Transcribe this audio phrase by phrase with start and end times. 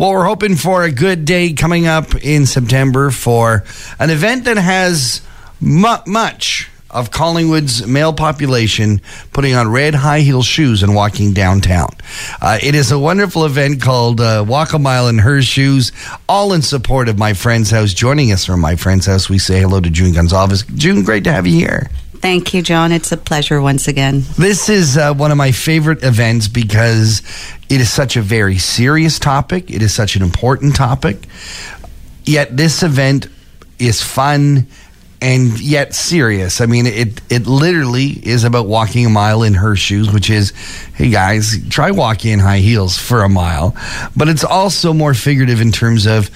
[0.00, 3.64] Well, we're hoping for a good day coming up in September for
[3.98, 5.20] an event that has
[5.60, 9.00] mu- much of Collingwood's male population
[9.32, 11.90] putting on red high heel shoes and walking downtown.
[12.40, 15.92] Uh, it is a wonderful event called uh, Walk a Mile in Her Shoes,
[16.28, 17.94] all in support of my friend's house.
[17.94, 20.72] Joining us from my friend's house, we say hello to June Gonsalves.
[20.76, 21.90] June, great to have you here.
[22.20, 22.92] Thank you, John.
[22.92, 24.24] It's a pleasure once again.
[24.36, 27.22] This is uh, one of my favorite events because
[27.70, 29.70] it is such a very serious topic.
[29.70, 31.16] It is such an important topic.
[32.26, 33.28] Yet this event
[33.78, 34.66] is fun
[35.22, 36.60] and yet serious.
[36.60, 40.52] I mean, it it literally is about walking a mile in her shoes, which is,
[40.94, 43.76] hey guys, try walking in high heels for a mile.
[44.16, 46.30] But it's also more figurative in terms of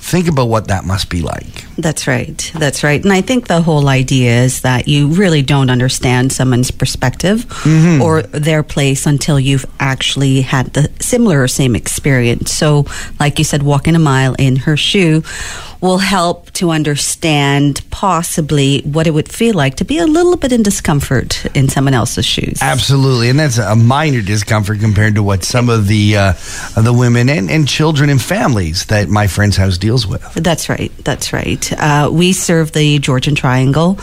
[0.00, 1.66] think about what that must be like.
[1.76, 2.52] That's right.
[2.54, 3.02] That's right.
[3.02, 8.00] And I think the whole idea is that you really don't understand someone's perspective mm-hmm.
[8.00, 12.52] or their place until you've actually had the similar or same experience.
[12.52, 12.86] So,
[13.20, 15.22] like you said, walking a mile in her shoe
[15.80, 20.52] will help to understand possibly what it would feel like to be a little bit
[20.52, 22.58] in discomfort in someone else's shoes.
[22.60, 26.32] Absolutely, and that's a minor discomfort compared to what some of the uh,
[26.76, 30.22] the women and, and children and families that my friend's house deals with.
[30.34, 30.92] That's right.
[30.98, 31.72] That's right.
[31.72, 33.98] Uh, we serve the Georgian Triangle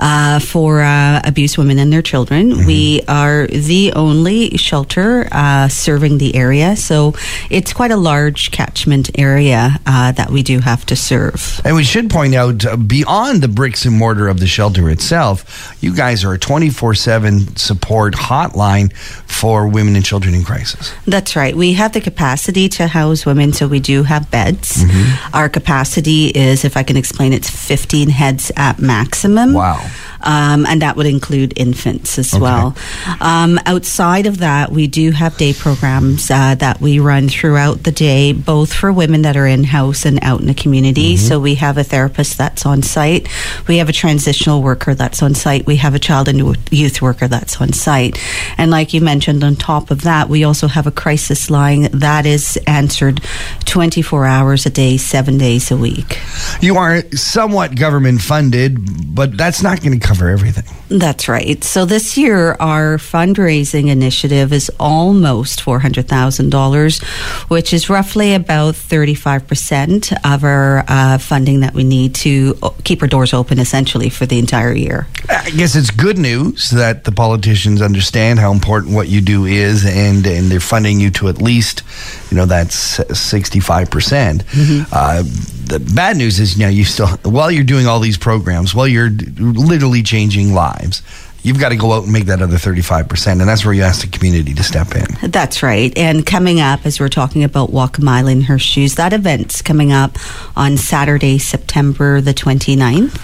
[0.00, 2.50] uh, for uh, abused women and their children.
[2.50, 2.66] Mm-hmm.
[2.66, 7.14] We are the only shelter uh, serving the area, so
[7.50, 11.60] it's quite a large catchment area uh, that we do have to serve.
[11.64, 15.76] And we should point out uh, beyond the bricks and mortar of the shelter itself,
[15.80, 18.92] you guys are a 24 7 support hotline
[19.38, 20.92] for women and children in crisis.
[21.06, 21.54] That's right.
[21.54, 24.82] We have the capacity to house women, so we do have beds.
[24.82, 25.27] Mm-hmm.
[25.32, 29.54] Our capacity is, if I can explain, it's 15 heads at maximum.
[29.54, 29.84] Wow
[30.20, 32.42] um, and that would include infants as okay.
[32.42, 32.76] well.
[33.20, 37.92] Um, outside of that, we do have day programs uh, that we run throughout the
[37.92, 41.14] day, both for women that are in house and out in the community.
[41.14, 41.26] Mm-hmm.
[41.26, 43.28] So we have a therapist that's on site,
[43.66, 47.28] we have a transitional worker that's on site, we have a child and youth worker
[47.28, 48.18] that's on site,
[48.56, 52.26] and like you mentioned, on top of that, we also have a crisis line that
[52.26, 53.20] is answered
[53.64, 56.18] 24 hours a day, seven days a week.
[56.60, 60.77] You are somewhat government funded, but that's not going to cover everything.
[60.88, 61.62] That's right.
[61.62, 67.04] So this year, our fundraising initiative is almost $400,000,
[67.50, 73.08] which is roughly about 35% of our uh, funding that we need to keep our
[73.08, 75.06] doors open essentially for the entire year.
[75.28, 79.84] I guess it's good news that the politicians understand how important what you do is
[79.84, 81.82] and, and they're funding you to at least,
[82.30, 83.90] you know, that's 65%.
[83.90, 84.84] percent mm-hmm.
[84.92, 85.22] uh,
[85.68, 88.88] the bad news is, you know, you still, while you're doing all these programs, while
[88.88, 91.02] you're literally changing lives,
[91.42, 93.32] you've got to go out and make that other 35%.
[93.32, 95.30] And that's where you ask the community to step in.
[95.30, 95.96] That's right.
[95.96, 99.62] And coming up, as we're talking about Walk a Mile in Her Shoes, that event's
[99.62, 100.16] coming up
[100.56, 103.20] on Saturday, September the 29th.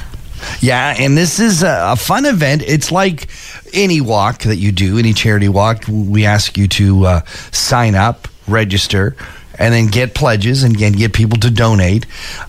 [0.60, 2.62] Yeah, and this is a, fun event.
[2.66, 3.28] It's like
[3.72, 5.84] any walk that you do, any charity walk.
[5.88, 9.16] We ask you to uh, sign up, register
[9.58, 12.06] and then get pledges and get people to donate.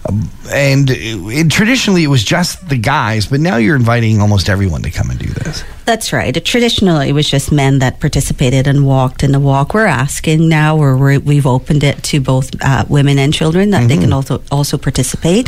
[0.08, 4.50] Um, and it, it, traditionally, it was just the guys, but now you're inviting almost
[4.50, 5.64] everyone to come and do this.
[5.86, 6.34] That's right.
[6.44, 9.76] Traditionally, it was just men that participated and walked in the walk.
[9.76, 13.82] We're asking now, or we have opened it to both uh, women and children that
[13.82, 13.88] mm-hmm.
[13.90, 14.14] they can mm-hmm.
[14.14, 15.48] also also participate.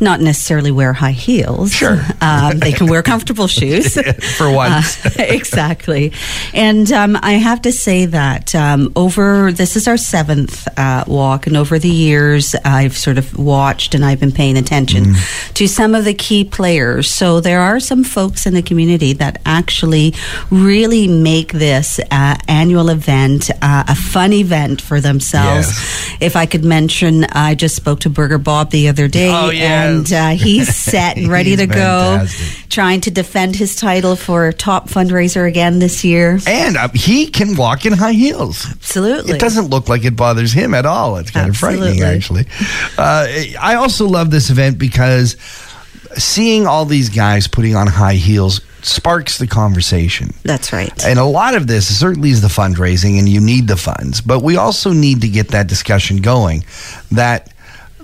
[0.00, 1.72] Not necessarily wear high heels.
[1.72, 3.94] Sure, um, they can wear comfortable shoes
[4.36, 4.96] for once.
[5.16, 6.12] Uh, exactly.
[6.52, 11.46] And um, I have to say that um, over this is our seventh uh, walk,
[11.46, 15.54] and over the years, I've sort of watched and I've been paying attention mm.
[15.54, 17.08] to some of the key players.
[17.08, 20.14] So there are some folks in the community that actually actually
[20.50, 25.68] really make this uh, annual event uh, a fun event for themselves.
[25.68, 26.16] Yes.
[26.18, 30.10] If I could mention, I just spoke to Burger Bob the other day, oh, and
[30.10, 32.62] uh, he's set and ready to fantastic.
[32.62, 36.38] go, trying to defend his title for top fundraiser again this year.
[36.46, 38.64] And uh, he can walk in high heels.
[38.64, 39.34] Absolutely.
[39.34, 41.18] It doesn't look like it bothers him at all.
[41.18, 41.90] It's kind Absolutely.
[41.90, 42.46] of frightening, actually.
[42.96, 43.26] Uh,
[43.60, 45.36] I also love this event because
[46.16, 50.30] seeing all these guys putting on high heels sparks the conversation.
[50.44, 51.04] That's right.
[51.04, 54.40] And a lot of this certainly is the fundraising, and you need the funds, but
[54.40, 56.64] we also need to get that discussion going
[57.10, 57.52] that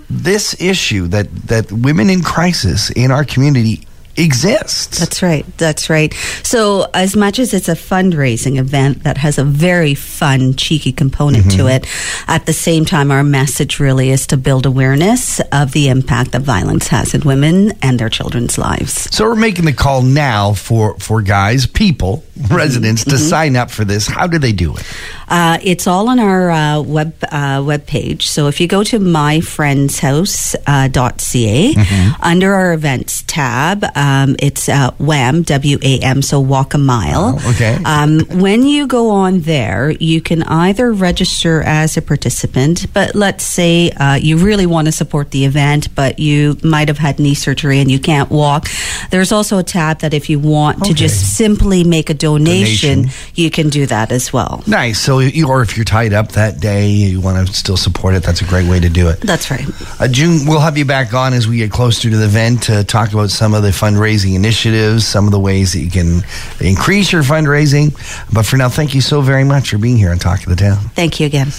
[0.09, 3.87] this issue that, that women in crisis in our community
[4.17, 4.99] exists.
[4.99, 5.45] That's right.
[5.57, 6.13] That's right.
[6.43, 11.45] So, as much as it's a fundraising event that has a very fun, cheeky component
[11.45, 11.57] mm-hmm.
[11.57, 11.87] to it,
[12.27, 16.41] at the same time, our message really is to build awareness of the impact that
[16.41, 19.13] violence has in women and their children's lives.
[19.15, 22.55] So, we're making the call now for, for guys, people, mm-hmm.
[22.55, 23.29] residents to mm-hmm.
[23.29, 24.07] sign up for this.
[24.07, 24.83] How do they do it?
[25.27, 28.27] Uh, it's all on our uh, web uh, web page.
[28.27, 32.21] So, if you go to myfriendshouse.ca, uh, mm-hmm.
[32.21, 37.25] under our events tab, um, it's uh, WAM, W A M, so walk a mile.
[37.39, 37.77] Oh, okay.
[37.85, 43.45] Um, when you go on there, you can either register as a participant, but let's
[43.45, 47.35] say uh, you really want to support the event, but you might have had knee
[47.35, 48.67] surgery and you can't walk.
[49.09, 50.89] There's also a tab that if you want okay.
[50.89, 54.63] to just simply make a donation, donation, you can do that as well.
[54.67, 54.99] Nice.
[54.99, 58.41] So, or if you're tied up that day, you want to still support it, that's
[58.41, 59.21] a great way to do it.
[59.21, 59.65] That's right.
[59.99, 62.83] Uh, June, we'll have you back on as we get closer to the event to
[62.83, 66.23] talk about some of the fundraising initiatives, some of the ways that you can
[66.59, 67.93] increase your fundraising.
[68.33, 70.55] But for now, thank you so very much for being here and talking to the
[70.55, 70.77] Town.
[70.95, 71.51] Thank you again.